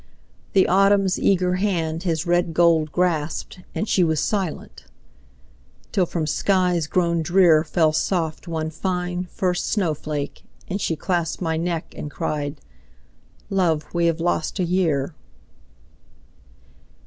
The 0.53 0.67
Autumn's 0.67 1.19
eager 1.19 1.57
hand 1.57 2.01
his 2.01 2.25
red 2.25 2.55
gold 2.55 2.91
grasped, 2.91 3.59
And 3.75 3.87
she 3.87 4.03
was 4.03 4.19
silent; 4.19 4.85
till 5.91 6.07
from 6.07 6.25
skies 6.25 6.87
grown 6.87 7.21
drearFell 7.23 7.93
soft 7.93 8.47
one 8.47 8.71
fine, 8.71 9.25
first 9.25 9.67
snow 9.67 9.93
flake, 9.93 10.43
and 10.67 10.81
she 10.81 10.95
claspedMy 10.95 11.59
neck 11.59 11.93
and 11.95 12.09
cried, 12.09 12.59
"Love, 13.51 13.85
we 13.93 14.07
have 14.07 14.19
lost 14.19 14.57
a 14.57 14.63
year!" 14.63 15.13